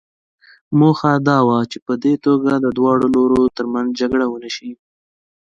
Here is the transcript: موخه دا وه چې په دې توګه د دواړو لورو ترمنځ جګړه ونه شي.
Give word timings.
موخه 0.79 1.11
دا 1.27 1.37
وه 1.47 1.57
چې 1.71 1.77
په 1.85 1.93
دې 2.03 2.13
توګه 2.25 2.51
د 2.59 2.65
دواړو 2.77 3.05
لورو 3.15 3.41
ترمنځ 3.57 3.89
جګړه 3.99 4.25
ونه 4.27 4.49
شي. 4.55 4.71